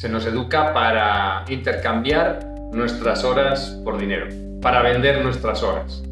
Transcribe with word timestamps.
se 0.00 0.08
nos 0.08 0.24
educa 0.24 0.72
para 0.72 1.44
intercambiar 1.50 2.40
nuestras 2.72 3.22
horas 3.22 3.78
por 3.84 3.98
dinero, 3.98 4.28
para 4.62 4.80
vender 4.80 5.22
nuestras 5.22 5.62
horas, 5.62 6.02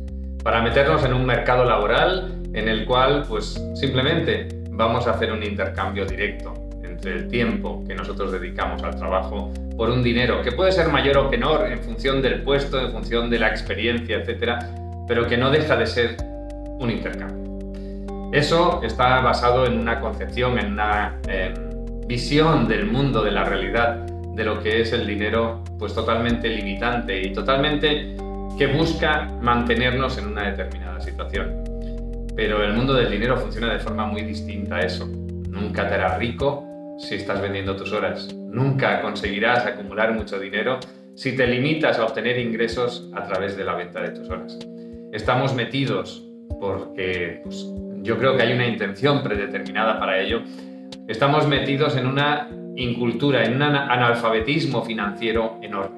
para 0.44 0.60
meternos 0.60 1.02
en 1.06 1.14
un 1.14 1.24
mercado 1.24 1.64
laboral 1.64 2.38
en 2.52 2.68
el 2.68 2.84
cual 2.84 3.24
pues 3.26 3.58
simplemente 3.74 4.46
vamos 4.72 5.06
a 5.06 5.12
hacer 5.12 5.32
un 5.32 5.42
intercambio 5.42 6.04
directo 6.04 6.52
entre 6.84 7.14
el 7.14 7.28
tiempo 7.28 7.82
que 7.88 7.94
nosotros 7.94 8.30
dedicamos 8.30 8.82
al 8.82 8.94
trabajo 8.94 9.54
por 9.78 9.88
un 9.88 10.02
dinero 10.02 10.42
que 10.42 10.52
puede 10.52 10.70
ser 10.70 10.88
mayor 10.88 11.16
o 11.16 11.30
menor 11.30 11.66
en 11.72 11.78
función 11.78 12.20
del 12.20 12.42
puesto, 12.42 12.78
en 12.78 12.92
función 12.92 13.30
de 13.30 13.38
la 13.38 13.48
experiencia, 13.48 14.18
etcétera, 14.18 14.58
pero 15.08 15.26
que 15.26 15.38
no 15.38 15.50
deja 15.50 15.76
de 15.76 15.86
ser 15.86 16.16
un 16.78 16.90
intercambio. 16.90 17.38
Eso 18.34 18.82
está 18.84 19.22
basado 19.22 19.64
en 19.64 19.78
una 19.78 19.98
concepción, 19.98 20.58
en 20.58 20.72
una 20.72 21.16
em, 21.26 21.67
visión 22.08 22.66
del 22.66 22.86
mundo, 22.86 23.22
de 23.22 23.30
la 23.30 23.44
realidad, 23.44 23.96
de 24.34 24.42
lo 24.42 24.62
que 24.62 24.80
es 24.80 24.92
el 24.92 25.06
dinero, 25.06 25.62
pues 25.78 25.94
totalmente 25.94 26.48
limitante 26.48 27.20
y 27.20 27.32
totalmente 27.34 28.16
que 28.56 28.66
busca 28.66 29.30
mantenernos 29.42 30.16
en 30.16 30.28
una 30.28 30.50
determinada 30.50 31.00
situación. 31.00 31.62
Pero 32.34 32.64
el 32.64 32.72
mundo 32.72 32.94
del 32.94 33.10
dinero 33.10 33.36
funciona 33.36 33.72
de 33.72 33.78
forma 33.78 34.06
muy 34.06 34.22
distinta 34.22 34.76
a 34.76 34.80
eso. 34.80 35.06
Nunca 35.06 35.86
te 35.86 35.94
harás 35.94 36.18
rico 36.18 36.64
si 36.98 37.16
estás 37.16 37.42
vendiendo 37.42 37.76
tus 37.76 37.92
horas. 37.92 38.34
Nunca 38.34 39.02
conseguirás 39.02 39.66
acumular 39.66 40.14
mucho 40.14 40.40
dinero 40.40 40.80
si 41.14 41.36
te 41.36 41.46
limitas 41.46 41.98
a 41.98 42.06
obtener 42.06 42.38
ingresos 42.38 43.10
a 43.14 43.24
través 43.24 43.56
de 43.56 43.64
la 43.64 43.74
venta 43.74 44.00
de 44.00 44.10
tus 44.10 44.30
horas. 44.30 44.58
Estamos 45.12 45.54
metidos 45.54 46.24
porque 46.58 47.42
pues, 47.44 47.66
yo 48.02 48.16
creo 48.18 48.36
que 48.36 48.44
hay 48.44 48.54
una 48.54 48.66
intención 48.66 49.22
predeterminada 49.22 49.98
para 49.98 50.18
ello. 50.20 50.42
Estamos 51.08 51.46
metidos 51.46 51.96
en 51.96 52.06
una 52.06 52.48
incultura, 52.76 53.44
en 53.44 53.56
un 53.56 53.62
analfabetismo 53.62 54.82
financiero 54.84 55.58
enorme. 55.62 55.96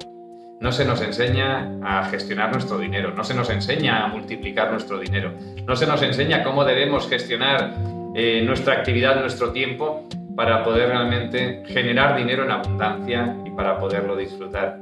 No 0.59 0.71
se 0.71 0.85
nos 0.85 1.01
enseña 1.01 1.71
a 1.83 2.05
gestionar 2.05 2.51
nuestro 2.51 2.77
dinero, 2.77 3.11
no 3.15 3.23
se 3.23 3.33
nos 3.33 3.49
enseña 3.49 4.05
a 4.05 4.07
multiplicar 4.07 4.71
nuestro 4.71 4.99
dinero, 4.99 5.33
no 5.65 5.75
se 5.75 5.87
nos 5.87 6.01
enseña 6.01 6.43
cómo 6.43 6.63
debemos 6.63 7.09
gestionar 7.09 7.73
eh, 8.15 8.43
nuestra 8.45 8.75
actividad, 8.75 9.19
nuestro 9.19 9.51
tiempo 9.51 10.07
para 10.35 10.63
poder 10.63 10.89
realmente 10.89 11.63
generar 11.67 12.15
dinero 12.15 12.43
en 12.43 12.51
abundancia 12.51 13.35
y 13.45 13.49
para 13.51 13.79
poderlo 13.79 14.15
disfrutar. 14.15 14.77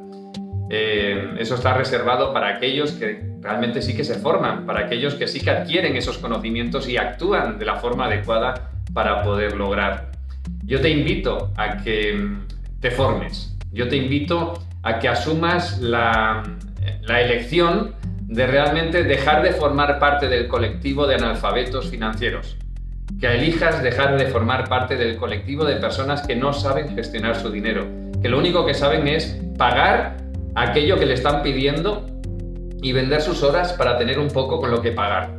Eh, 0.70 1.36
eso 1.40 1.56
está 1.56 1.74
reservado 1.74 2.34
para 2.34 2.50
aquellos 2.50 2.92
que 2.92 3.24
realmente 3.42 3.82
sí 3.82 3.96
que 3.96 4.04
se 4.04 4.16
forman, 4.16 4.66
para 4.66 4.82
aquellos 4.82 5.16
que 5.16 5.28
sí 5.28 5.40
que 5.40 5.50
adquieren 5.50 5.96
esos 5.96 6.18
conocimientos 6.20 6.88
y 6.88 6.98
actúan 6.98 7.58
de 7.58 7.66
la 7.66 7.78
forma 7.78 8.06
adecuada 8.06 8.70
para 8.94 9.24
poder 9.24 9.56
lograr. 9.56 10.12
Yo 10.64 10.82
te 10.82 10.90
invito 10.90 11.52
a 11.58 11.78
que 11.78 12.28
te 12.80 12.92
formes, 12.92 13.58
yo 13.72 13.88
te 13.88 13.98
invito 13.98 14.54
a 14.84 15.00
que 15.00 15.08
asumas 15.08 15.80
la, 15.80 16.44
la 17.02 17.22
elección 17.22 17.96
de 18.22 18.48
realmente 18.48 19.04
dejar 19.04 19.42
de 19.44 19.52
formar 19.52 20.00
parte 20.00 20.28
del 20.28 20.48
colectivo 20.48 21.08
de 21.08 21.16
analfabetos 21.16 21.90
financieros 21.90 22.58
que 23.20 23.28
elijas 23.28 23.84
dejar 23.84 24.18
de 24.18 24.28
formar 24.28 24.70
parte 24.70 24.96
del 24.96 25.18
colectivo 25.18 25.66
de 25.66 25.76
personas 25.76 26.26
que 26.26 26.36
no 26.36 26.54
saben 26.54 26.96
gestionar 26.96 27.36
su 27.36 27.50
dinero, 27.50 27.86
que 28.22 28.30
lo 28.30 28.38
único 28.38 28.66
que 28.66 28.74
saben 28.74 29.08
es 29.08 29.40
pagar 29.58 30.18
aquello 30.56 30.98
que 30.98 31.06
le 31.06 31.16
están 31.16 31.44
pidiendo 31.44 32.06
y 32.82 32.94
vender 32.94 33.22
sus 33.22 33.44
horas 33.44 33.74
para 33.74 33.98
tener 33.98 34.20
un 34.20 34.30
poco 34.30 34.60
con 34.60 34.72
lo 34.72 34.82
que 34.82 34.92
pagar. 34.92 35.38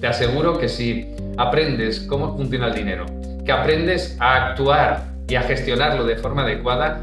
Te 0.00 0.06
aseguro 0.06 0.58
que 0.58 0.68
si 0.68 1.08
aprendes 1.36 2.00
cómo 2.00 2.36
funciona 2.36 2.68
el 2.68 2.74
dinero, 2.74 3.06
que 3.44 3.50
aprendes 3.50 4.16
a 4.20 4.50
actuar 4.50 5.04
y 5.28 5.34
a 5.34 5.42
gestionarlo 5.42 6.04
de 6.04 6.16
forma 6.16 6.42
adecuada, 6.42 7.02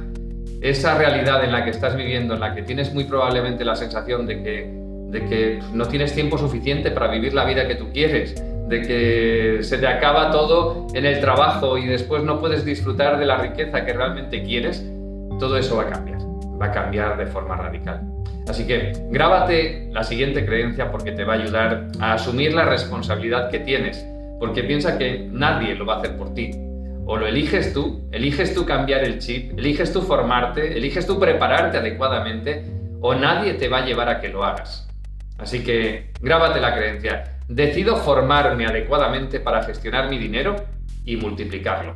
esa 0.62 0.98
realidad 0.98 1.44
en 1.44 1.52
la 1.52 1.64
que 1.64 1.72
estás 1.72 1.96
viviendo, 1.96 2.34
en 2.36 2.40
la 2.40 2.56
que 2.56 2.62
tienes 2.64 2.94
muy 2.94 3.04
probablemente 3.04 3.66
la 3.66 3.76
sensación 3.76 4.26
de 4.26 4.42
que, 4.42 4.74
de 5.10 5.26
que 5.26 5.60
no 5.74 5.88
tienes 5.88 6.14
tiempo 6.14 6.38
suficiente 6.38 6.90
para 6.90 7.08
vivir 7.08 7.34
la 7.34 7.46
vida 7.46 7.68
que 7.68 7.76
tú 7.76 7.92
quieres, 7.92 8.42
de 8.68 8.82
que 8.82 9.60
se 9.62 9.78
te 9.78 9.88
acaba 9.88 10.32
todo 10.32 10.88
en 10.94 11.06
el 11.06 11.20
trabajo 11.20 11.78
y 11.78 11.86
después 11.86 12.24
no 12.24 12.40
puedes 12.40 12.66
disfrutar 12.66 13.20
de 13.20 13.26
la 13.26 13.38
riqueza 13.38 13.86
que 13.86 13.94
realmente 13.94 14.42
quieres, 14.44 14.84
todo 15.40 15.58
eso 15.58 15.76
va 15.76 15.84
a 15.84 15.90
cambiar, 15.90 16.20
va 16.62 16.68
a 16.68 16.72
cambiar 16.72 17.18
de 17.18 17.26
forma 17.26 17.56
radical. 17.56 18.02
Así 18.48 18.66
que 18.68 18.94
grábate 19.10 19.90
la 19.92 20.04
siguiente 20.04 20.46
creencia 20.46 20.92
porque 20.92 21.12
te 21.12 21.24
va 21.24 21.34
a 21.34 21.38
ayudar 21.38 21.88
a 22.00 22.14
asumir 22.14 22.54
la 22.54 22.66
responsabilidad 22.66 23.50
que 23.50 23.60
tienes, 23.60 24.06
porque 24.40 24.64
piensa 24.64 24.98
que 24.98 25.28
nadie 25.32 25.76
lo 25.76 25.86
va 25.86 25.96
a 25.96 25.98
hacer 25.98 26.16
por 26.18 26.34
ti. 26.34 26.52
O 27.08 27.18
lo 27.18 27.28
eliges 27.28 27.74
tú, 27.74 28.08
eliges 28.12 28.54
tú 28.54 28.66
cambiar 28.66 29.04
el 29.04 29.20
chip, 29.20 29.58
eliges 29.58 29.94
tú 29.94 30.02
formarte, 30.02 30.78
eliges 30.78 31.06
tú 31.06 31.20
prepararte 31.20 31.78
adecuadamente, 31.78 32.66
o 33.02 33.14
nadie 33.14 33.54
te 33.54 33.70
va 33.70 33.80
a 33.80 33.86
llevar 33.86 34.10
a 34.10 34.20
que 34.20 34.30
lo 34.30 34.44
hagas. 34.44 34.88
Así 35.38 35.64
que 35.64 36.12
grábate 36.22 36.60
la 36.60 36.76
creencia, 36.76 37.36
Decido 37.48 37.98
formarme 37.98 38.66
adecuadamente 38.66 39.40
para 39.40 39.62
gestionar 39.62 40.10
mi 40.10 40.18
dinero 40.18 40.56
y 41.06 41.16
multiplicarlo. 41.18 41.96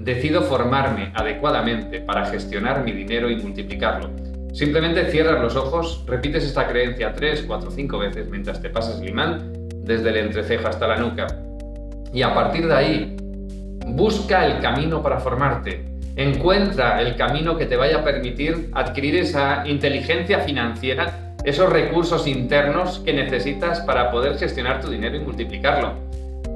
Decido 0.00 0.42
formarme 0.42 1.12
adecuadamente 1.14 2.00
para 2.00 2.26
gestionar 2.26 2.82
mi 2.82 2.92
dinero 2.92 3.30
y 3.30 3.36
multiplicarlo. 3.36 4.10
Simplemente 4.52 5.04
cierras 5.10 5.40
los 5.40 5.54
ojos, 5.54 6.04
repites 6.06 6.42
esta 6.44 6.66
creencia 6.66 7.12
3, 7.14 7.44
4, 7.46 7.70
5 7.70 7.98
veces 7.98 8.28
mientras 8.28 8.60
te 8.60 8.70
pasas 8.70 9.00
el 9.00 9.10
imán 9.10 9.52
desde 9.84 10.08
el 10.08 10.16
entrecejo 10.16 10.66
hasta 10.66 10.88
la 10.88 10.96
nuca. 10.96 11.26
Y 12.12 12.22
a 12.22 12.34
partir 12.34 12.66
de 12.66 12.74
ahí, 12.74 13.16
busca 13.86 14.46
el 14.46 14.60
camino 14.60 15.02
para 15.02 15.20
formarte. 15.20 15.84
Encuentra 16.16 17.00
el 17.00 17.14
camino 17.14 17.56
que 17.56 17.66
te 17.66 17.76
vaya 17.76 17.98
a 17.98 18.04
permitir 18.04 18.70
adquirir 18.72 19.16
esa 19.16 19.68
inteligencia 19.68 20.40
financiera 20.40 21.30
esos 21.44 21.70
recursos 21.70 22.26
internos 22.26 22.98
que 22.98 23.12
necesitas 23.12 23.80
para 23.80 24.10
poder 24.10 24.38
gestionar 24.38 24.80
tu 24.80 24.90
dinero 24.90 25.16
y 25.16 25.20
multiplicarlo. 25.20 25.94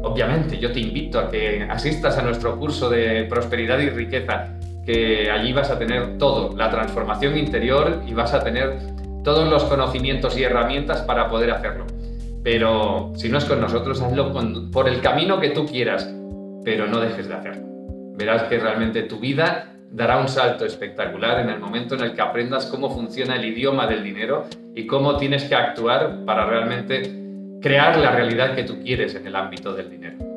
Obviamente, 0.05 0.59
yo 0.59 0.71
te 0.71 0.81
invito 0.81 1.19
a 1.19 1.31
que 1.31 1.63
asistas 1.63 2.19
a 2.19 2.23
nuestro 2.23 2.59
curso 2.59 2.91
de 2.91 3.25
prosperidad 3.25 3.79
y 3.79 3.89
riqueza, 3.89 4.55
que 4.85 5.31
allí 5.31 5.55
vas 5.55 5.71
a 5.71 5.79
tener 5.79 6.19
todo, 6.19 6.55
la 6.55 6.71
transformación 6.71 7.39
interior 7.39 8.03
y 8.07 8.13
vas 8.13 8.35
a 8.35 8.45
tener 8.45 8.77
todos 9.25 9.49
los 9.49 9.65
conocimientos 9.65 10.37
y 10.37 10.43
herramientas 10.43 11.01
para 11.03 11.31
poder 11.31 11.51
hacerlo. 11.51 11.87
Pero 12.43 13.13
si 13.17 13.31
no 13.31 13.39
es 13.39 13.47
con 13.47 13.63
nosotros, 13.63 14.03
hazlo 14.03 14.31
por 14.71 14.89
el 14.89 15.01
camino 15.01 15.41
que 15.41 15.49
tú 15.49 15.65
quieras, 15.65 16.07
pero 16.65 16.87
no 16.87 17.01
dejes 17.01 17.27
de 17.27 17.35
hacerlo. 17.35 17.67
Verás 18.19 18.43
que 18.45 18.59
realmente 18.59 19.05
tu 19.05 19.19
vida 19.19 19.73
dará 19.91 20.19
un 20.19 20.29
salto 20.29 20.67
espectacular 20.67 21.41
en 21.41 21.49
el 21.49 21.61
momento 21.61 21.95
en 21.95 22.03
el 22.03 22.15
que 22.15 22.21
aprendas 22.21 22.67
cómo 22.67 22.91
funciona 22.91 23.37
el 23.37 23.45
idioma 23.47 23.87
del 23.87 24.05
dinero 24.05 24.45
y 24.75 24.87
cómo 24.87 25.17
tienes 25.17 25.45
que 25.45 25.55
actuar 25.55 26.27
para 26.27 26.45
realmente 26.45 27.24
crear 27.65 27.97
la 27.97 28.11
realidad 28.11 28.55
que 28.55 28.65
tú 28.65 28.83
quieres 28.83 29.15
en 29.15 29.27
el 29.27 29.35
ámbito 29.35 29.73
del 29.73 29.89
dinero. 29.89 30.34